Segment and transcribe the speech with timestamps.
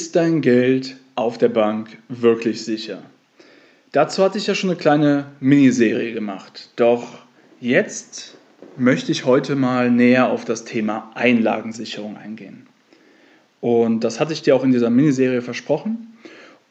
[0.00, 3.02] Ist dein Geld auf der Bank wirklich sicher?
[3.92, 6.70] Dazu hatte ich ja schon eine kleine Miniserie gemacht.
[6.76, 7.18] Doch
[7.60, 8.34] jetzt
[8.78, 12.66] möchte ich heute mal näher auf das Thema Einlagensicherung eingehen.
[13.60, 16.16] Und das hatte ich dir auch in dieser Miniserie versprochen.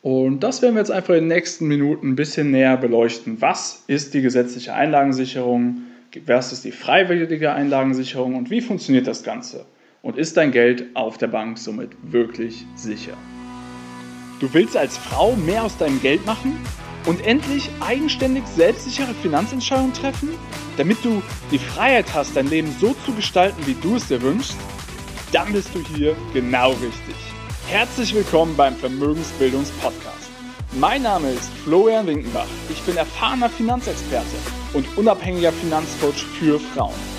[0.02, 3.39] Und das werden wir jetzt einfach in den nächsten Minuten ein bisschen näher beleuchten.
[3.41, 5.84] Was ist die gesetzliche Einlagensicherung?
[6.25, 8.34] Was ist die freiwillige Einlagensicherung?
[8.34, 9.68] Und wie funktioniert das Ganze?
[10.02, 13.18] Und ist dein Geld auf der Bank somit wirklich sicher?
[14.39, 16.57] Du willst als Frau mehr aus deinem Geld machen
[17.06, 20.29] und endlich eigenständig selbstsichere Finanzentscheidungen treffen,
[20.78, 24.56] damit du die Freiheit hast, dein Leben so zu gestalten, wie du es dir wünschst?
[25.33, 27.15] Dann bist du hier genau richtig.
[27.68, 30.29] Herzlich willkommen beim Vermögensbildungspodcast.
[30.79, 32.47] Mein Name ist Florian Winkenbach.
[32.70, 34.38] Ich bin erfahrener Finanzexperte
[34.73, 37.19] und unabhängiger Finanzcoach für Frauen.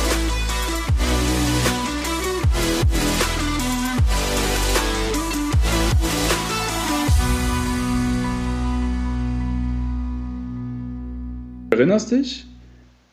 [11.81, 12.45] Erinnerst dich?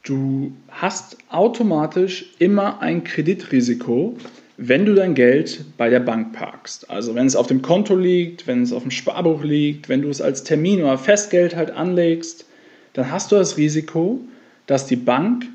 [0.03, 4.19] Du hast automatisch immer ein Kreditrisiko,
[4.59, 6.91] wenn du dein Geld bei der Bank parkst.
[6.91, 10.11] Also wenn es auf dem Konto liegt, wenn es auf dem Sparbuch liegt, wenn du
[10.11, 12.45] es als Termin oder Festgeld halt anlegst,
[12.93, 14.21] dann hast du das Risiko,
[14.67, 15.47] dass die Bank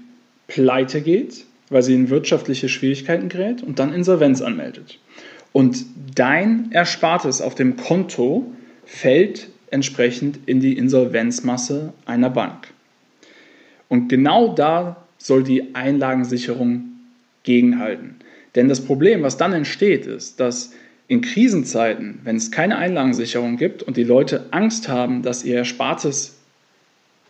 [0.48, 4.98] pleite geht, weil sie in wirtschaftliche Schwierigkeiten gerät und dann Insolvenz anmeldet.
[5.52, 8.52] Und dein Erspartes auf dem Konto
[8.86, 12.74] fällt entsprechend in die Insolvenzmasse einer Bank.
[13.94, 16.86] Und genau da soll die Einlagensicherung
[17.44, 18.16] gegenhalten.
[18.56, 20.74] Denn das Problem, was dann entsteht, ist, dass
[21.08, 26.40] in Krisenzeiten, wenn es keine Einlagensicherung gibt und die Leute Angst haben, dass ihr Erspartes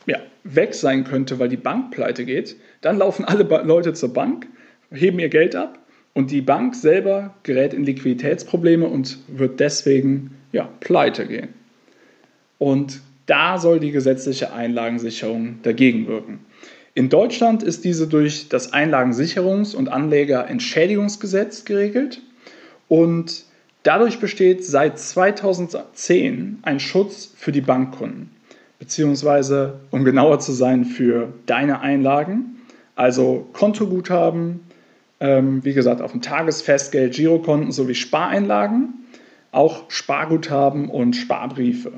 [0.05, 4.47] ja, weg sein könnte, weil die Bank pleite geht, dann laufen alle Leute zur Bank,
[4.89, 5.79] heben ihr Geld ab
[6.13, 11.49] und die Bank selber gerät in Liquiditätsprobleme und wird deswegen ja, pleite gehen.
[12.57, 16.39] Und da soll die gesetzliche Einlagensicherung dagegen wirken.
[16.95, 22.21] In Deutschland ist diese durch das Einlagensicherungs- und Anlegerentschädigungsgesetz geregelt
[22.87, 23.45] und
[23.81, 28.29] dadurch besteht seit 2010 ein Schutz für die Bankkunden,
[28.77, 32.57] beziehungsweise um genauer zu sein, für deine Einlagen,
[32.95, 34.59] also Kontoguthaben,
[35.19, 39.05] ähm, wie gesagt, auf dem Tagesfestgeld, Girokonten sowie Spareinlagen,
[39.51, 41.93] auch Sparguthaben und Sparbriefe.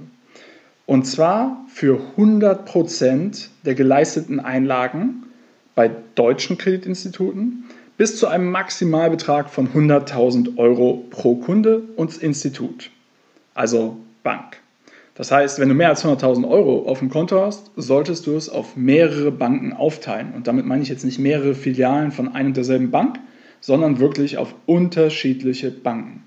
[0.85, 5.23] Und zwar für 100% der geleisteten Einlagen
[5.73, 7.65] bei deutschen Kreditinstituten
[7.97, 12.91] bis zu einem Maximalbetrag von 100.000 Euro pro Kunde und Institut,
[13.53, 14.57] also Bank.
[15.15, 18.49] Das heißt, wenn du mehr als 100.000 Euro auf dem Konto hast, solltest du es
[18.49, 20.33] auf mehrere Banken aufteilen.
[20.35, 23.19] Und damit meine ich jetzt nicht mehrere Filialen von einer und derselben Bank,
[23.61, 26.24] sondern wirklich auf unterschiedliche Banken.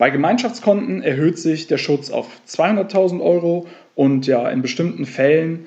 [0.00, 5.66] Bei Gemeinschaftskonten erhöht sich der Schutz auf 200.000 Euro und ja, in bestimmten Fällen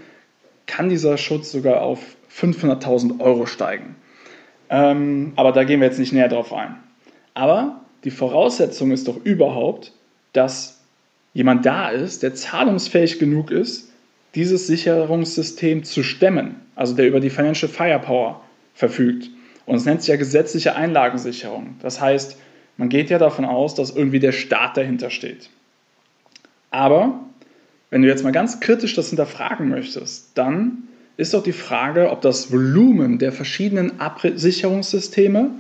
[0.65, 1.99] kann dieser Schutz sogar auf
[2.35, 3.95] 500.000 Euro steigen.
[4.71, 6.77] Ähm, aber da gehen wir jetzt nicht näher drauf ein.
[7.35, 9.91] Aber die Voraussetzung ist doch überhaupt,
[10.31, 10.81] dass
[11.35, 13.91] jemand da ist, der zahlungsfähig genug ist,
[14.33, 18.41] dieses Sicherungssystem zu stemmen, also der über die Financial Firepower
[18.73, 19.29] verfügt.
[19.67, 21.75] Und es nennt sich ja gesetzliche Einlagensicherung.
[21.83, 22.39] Das heißt,
[22.77, 25.49] man geht ja davon aus, dass irgendwie der Staat dahinter steht.
[26.71, 27.19] Aber
[27.89, 32.21] wenn du jetzt mal ganz kritisch das hinterfragen möchtest, dann ist doch die Frage, ob
[32.21, 35.51] das Volumen der verschiedenen Absicherungssysteme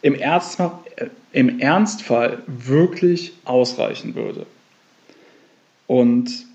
[0.00, 4.46] im, Ernstfall, äh, im Ernstfall wirklich ausreichen würde.
[5.86, 6.46] Und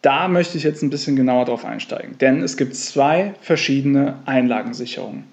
[0.00, 5.24] da möchte ich jetzt ein bisschen genauer drauf einsteigen, denn es gibt zwei verschiedene Einlagensicherungen.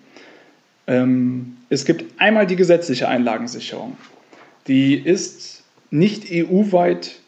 [0.87, 3.95] Ähm, es gibt einmal die gesetzliche Einlagensicherung
[4.67, 7.19] die ist nicht EU-weit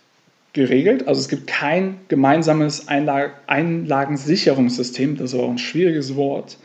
[0.53, 1.07] geregelt.
[1.07, 6.57] Also es gibt kein gemeinsames Einlag Einlagensicherungssystem, das ist auch ein schwieriges Wort,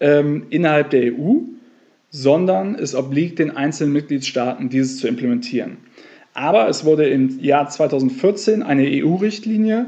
[0.00, 1.38] ähm, innerhalb der EU,
[2.10, 5.78] sondern es obliegt den einzelnen Mitgliedstaaten, dieses zu implementieren.
[6.34, 9.86] Aber es wurde im Jahr 2014 eine EU-Richtlinie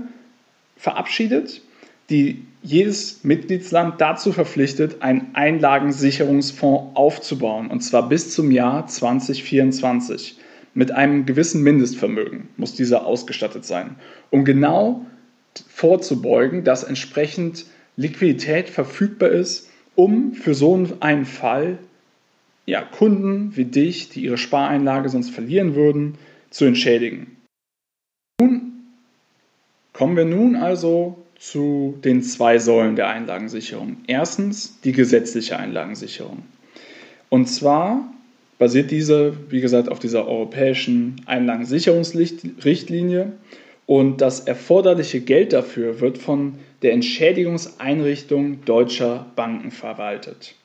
[0.77, 1.61] verabschiedet,
[2.09, 10.39] die jedes Mitgliedsland dazu verpflichtet, einen Einlagensicherungsfonds aufzubauen, und zwar bis zum Jahr 2024.
[10.75, 13.97] Mit einem gewissen Mindestvermögen muss dieser ausgestattet sein,
[14.31, 15.07] um genau
[15.69, 17.65] vorzubeugen, dass entsprechend
[17.97, 21.79] Liquidität verfügbar ist, um für so einen Fall
[22.67, 26.19] ja, Kunden wie dich, die ihre Spareinlage sonst verlieren würden,
[26.51, 27.39] zu entschädigen.
[28.39, 28.73] Nun
[29.95, 33.99] kommen wir nun also zu den zwei Säulen der Einlagensicherung.
[34.07, 36.43] Erstens die gesetzliche Einlagensicherung.
[37.29, 38.13] Und zwar
[38.59, 43.33] basiert diese, wie gesagt, auf dieser europäischen Einlagensicherungsrichtlinie
[43.87, 50.57] und das erforderliche Geld dafür wird von der Entschädigungseinrichtung deutscher Banken verwaltet.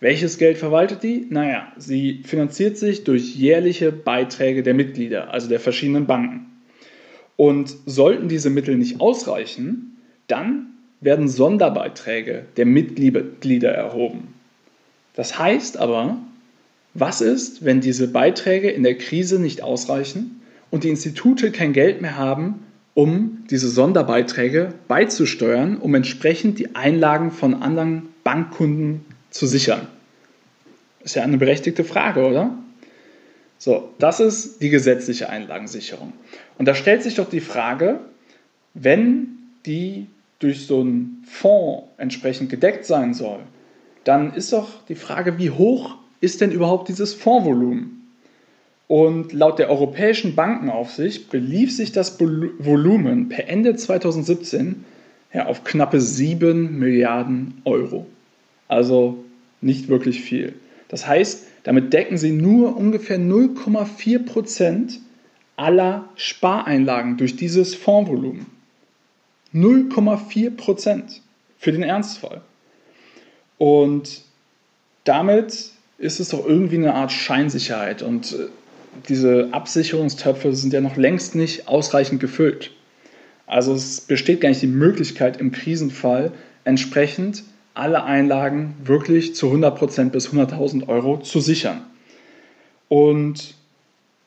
[0.00, 1.26] Welches Geld verwaltet die?
[1.28, 6.46] Naja, sie finanziert sich durch jährliche Beiträge der Mitglieder, also der verschiedenen Banken.
[7.36, 9.93] Und sollten diese Mittel nicht ausreichen,
[10.26, 10.66] dann
[11.00, 14.34] werden Sonderbeiträge der Mitglieder erhoben.
[15.14, 16.18] Das heißt aber,
[16.94, 20.40] was ist, wenn diese Beiträge in der Krise nicht ausreichen
[20.70, 27.32] und die Institute kein Geld mehr haben, um diese Sonderbeiträge beizusteuern, um entsprechend die Einlagen
[27.32, 29.88] von anderen Bankkunden zu sichern?
[31.02, 32.56] Ist ja eine berechtigte Frage, oder?
[33.58, 36.12] So, das ist die gesetzliche Einlagensicherung.
[36.58, 38.00] Und da stellt sich doch die Frage,
[38.74, 40.06] wenn die
[40.38, 43.40] durch so einen Fonds entsprechend gedeckt sein soll,
[44.04, 48.02] dann ist doch die Frage, wie hoch ist denn überhaupt dieses Fondsvolumen?
[48.86, 54.84] Und laut der Europäischen Bankenaufsicht belief sich das Volumen per Ende 2017
[55.32, 58.06] ja, auf knappe 7 Milliarden Euro.
[58.68, 59.24] Also
[59.60, 60.54] nicht wirklich viel.
[60.88, 65.00] Das heißt, damit decken sie nur ungefähr 0,4 Prozent
[65.56, 68.46] aller Spareinlagen durch dieses Fondsvolumen.
[69.54, 71.22] 0,4 Prozent
[71.58, 72.40] für den Ernstfall.
[73.58, 74.22] Und
[75.04, 78.02] damit ist es doch irgendwie eine Art Scheinsicherheit.
[78.02, 78.46] Und äh,
[79.08, 82.72] diese Absicherungstöpfe sind ja noch längst nicht ausreichend gefüllt.
[83.46, 86.32] Also es besteht gar nicht die Möglichkeit im Krisenfall
[86.64, 91.82] entsprechend alle Einlagen wirklich zu 100% bis 100.000 Euro zu sichern.
[92.88, 93.54] Und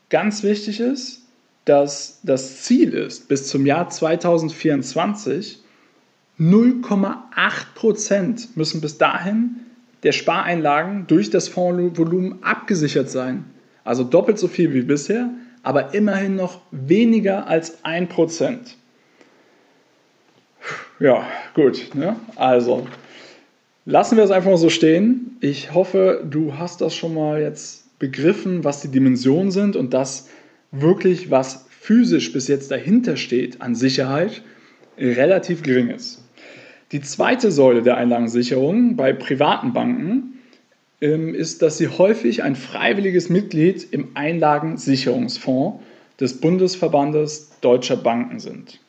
[0.09, 1.21] ganz wichtig ist,
[1.67, 5.59] dass das Ziel ist, bis zum Jahr 2024
[6.39, 9.57] 0,8% müssen bis dahin
[10.03, 13.45] der Spareinlagen durch das Fondsvolumen abgesichert sein.
[13.83, 15.29] Also doppelt so viel wie bisher,
[15.63, 18.57] aber immerhin noch weniger als 1%.
[20.99, 21.95] Ja, gut.
[21.95, 22.15] Ne?
[22.35, 22.87] Also
[23.85, 25.37] lassen wir es einfach mal so stehen.
[25.41, 30.29] Ich hoffe, du hast das schon mal jetzt begriffen, was die Dimensionen sind und dass
[30.81, 34.41] wirklich, was physisch bis jetzt dahinter steht an Sicherheit,
[34.97, 36.23] relativ gering ist.
[36.91, 40.39] Die zweite Säule der Einlagensicherung bei privaten Banken
[41.01, 45.83] ähm, ist, dass sie häufig ein freiwilliges Mitglied im Einlagensicherungsfonds
[46.19, 48.79] des Bundesverbandes deutscher Banken sind.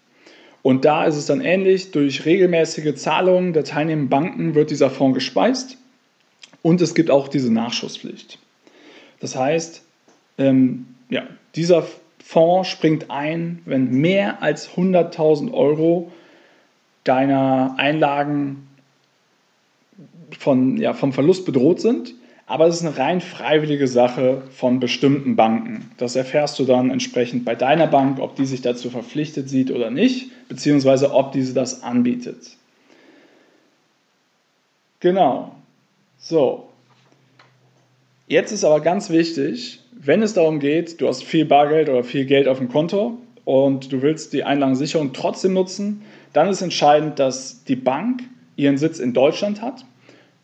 [0.63, 5.15] Und da ist es dann ähnlich, durch regelmäßige Zahlungen der teilnehmenden Banken wird dieser Fonds
[5.15, 5.77] gespeist
[6.63, 8.39] und es gibt auch diese Nachschusspflicht.
[9.21, 9.83] Das heißt,
[10.39, 11.87] ähm, ja, dieser
[12.23, 16.13] Fonds springt ein, wenn mehr als 100.000 Euro
[17.05, 18.69] deiner Einlagen
[20.39, 22.15] von, ja, vom Verlust bedroht sind.
[22.47, 25.91] Aber es ist eine rein freiwillige Sache von bestimmten Banken.
[25.99, 29.91] Das erfährst du dann entsprechend bei deiner Bank, ob die sich dazu verpflichtet sieht oder
[29.91, 32.57] nicht, beziehungsweise ob diese das anbietet.
[35.01, 35.55] Genau.
[36.19, 36.69] So.
[38.29, 42.27] Jetzt ist aber ganz wichtig, wenn es darum geht, du hast viel Bargeld oder viel
[42.27, 46.03] Geld auf dem Konto und du willst die Einlagensicherung trotzdem nutzen,
[46.35, 48.21] dann ist entscheidend, dass die Bank
[48.57, 49.87] ihren Sitz in Deutschland hat.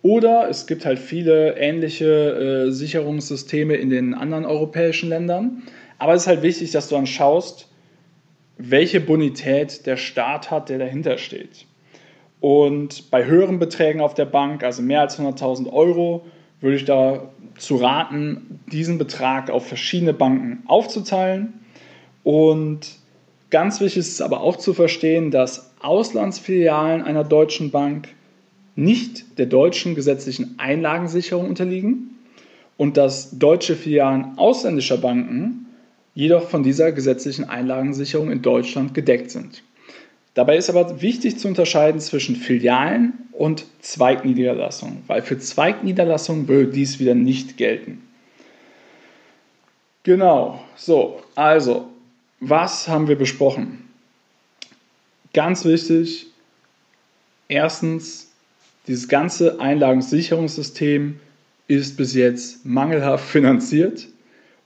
[0.00, 5.62] Oder es gibt halt viele ähnliche äh, Sicherungssysteme in den anderen europäischen Ländern.
[5.98, 7.68] Aber es ist halt wichtig, dass du dann schaust,
[8.56, 11.66] welche Bonität der Staat hat, der dahinter steht.
[12.40, 16.24] Und bei höheren Beträgen auf der Bank, also mehr als 100.000 Euro,
[16.64, 21.52] würde ich dazu raten, diesen Betrag auf verschiedene Banken aufzuteilen.
[22.22, 22.96] Und
[23.50, 28.08] ganz wichtig ist es aber auch zu verstehen, dass Auslandsfilialen einer deutschen Bank
[28.76, 32.18] nicht der deutschen gesetzlichen Einlagensicherung unterliegen
[32.78, 35.66] und dass deutsche Filialen ausländischer Banken
[36.14, 39.62] jedoch von dieser gesetzlichen Einlagensicherung in Deutschland gedeckt sind.
[40.34, 46.98] Dabei ist aber wichtig zu unterscheiden zwischen Filialen und Zweigniederlassungen, weil für Zweigniederlassungen würde dies
[46.98, 48.02] wieder nicht gelten.
[50.02, 51.88] Genau, so, also,
[52.40, 53.88] was haben wir besprochen?
[55.32, 56.26] Ganz wichtig,
[57.48, 58.30] erstens,
[58.86, 61.18] dieses ganze Einlagensicherungssystem
[61.68, 64.08] ist bis jetzt mangelhaft finanziert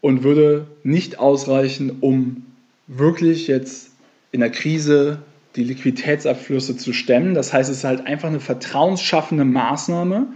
[0.00, 2.46] und würde nicht ausreichen, um
[2.86, 3.90] wirklich jetzt
[4.32, 5.22] in der Krise
[5.56, 7.34] die Liquiditätsabflüsse zu stemmen.
[7.34, 10.26] Das heißt, es ist halt einfach eine vertrauensschaffende Maßnahme,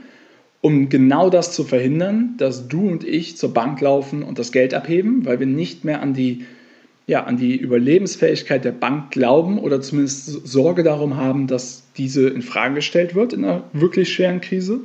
[0.61, 4.75] um genau das zu verhindern, dass du und ich zur Bank laufen und das Geld
[4.75, 6.45] abheben, weil wir nicht mehr an die,
[7.07, 12.42] ja, an die Überlebensfähigkeit der Bank glauben oder zumindest Sorge darum haben, dass diese in
[12.42, 14.81] Frage gestellt wird in einer wirklich schweren Krise.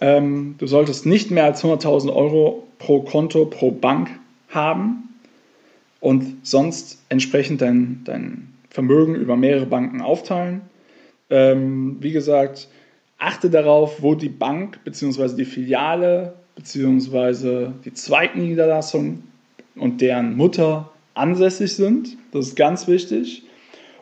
[0.00, 4.10] Ähm, du solltest nicht mehr als 100.000 Euro pro Konto, pro Bank
[4.50, 5.08] haben
[6.00, 10.62] und sonst entsprechend dein, dein Vermögen über mehrere Banken aufteilen.
[11.30, 12.68] Ähm, wie gesagt,
[13.18, 15.36] achte darauf, wo die Bank bzw.
[15.36, 17.68] die Filiale bzw.
[17.84, 19.22] die Zweigniederlassung
[19.76, 22.16] und deren Mutter ansässig sind.
[22.32, 23.44] Das ist ganz wichtig.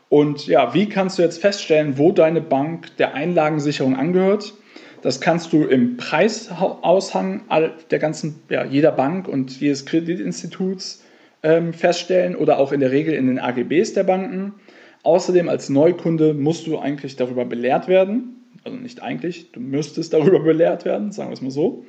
[0.08, 4.54] Und ja, wie kannst du jetzt feststellen, wo deine Bank der Einlagensicherung angehört?
[5.02, 7.42] Das kannst du im Preisaushang
[7.90, 11.02] der ganzen, ja, jeder Bank und jedes Kreditinstituts
[11.42, 14.54] ähm, feststellen oder auch in der Regel in den AGBs der Banken.
[15.02, 18.36] Außerdem als Neukunde musst du eigentlich darüber belehrt werden.
[18.64, 21.84] Also nicht eigentlich, du müsstest darüber belehrt werden, sagen wir es mal so.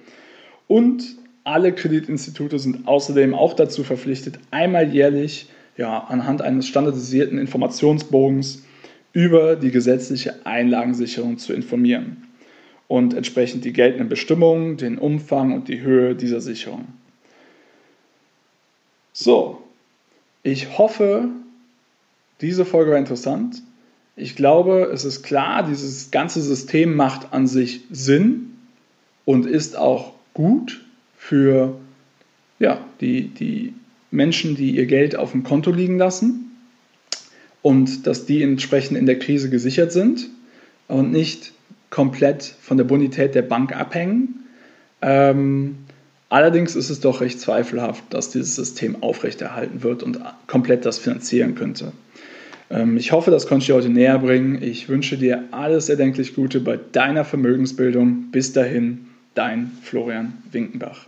[0.68, 1.04] Und
[1.44, 8.64] alle Kreditinstitute sind außerdem auch dazu verpflichtet, einmal jährlich ja, anhand eines standardisierten Informationsbogens
[9.12, 12.24] über die gesetzliche Einlagensicherung zu informieren
[12.88, 16.88] und entsprechend die geltenden Bestimmungen, den Umfang und die Höhe dieser Sicherung.
[19.14, 19.62] So,
[20.42, 21.30] ich hoffe,
[22.42, 23.62] diese Folge war interessant.
[24.16, 28.58] Ich glaube, es ist klar, dieses ganze System macht an sich Sinn
[29.26, 30.84] und ist auch gut
[31.18, 31.76] für
[32.60, 33.74] ja, die, die
[34.12, 36.52] Menschen, die ihr Geld auf dem Konto liegen lassen
[37.62, 40.30] und dass die entsprechend in der Krise gesichert sind
[40.88, 41.54] und nicht
[41.90, 44.46] komplett von der Bonität der Bank abhängen.
[45.02, 45.78] Ähm,
[46.34, 51.54] allerdings ist es doch recht zweifelhaft, dass dieses System aufrechterhalten wird und komplett das finanzieren
[51.56, 51.92] könnte.
[52.70, 54.62] Ähm, ich hoffe, das konnte ich dir heute näher bringen.
[54.62, 58.32] Ich wünsche dir alles erdenklich Gute bei deiner Vermögensbildung.
[58.32, 61.06] Bis dahin, dein Florian Winkenbach.